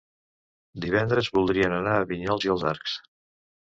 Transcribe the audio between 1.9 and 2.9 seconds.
a Vinyols i els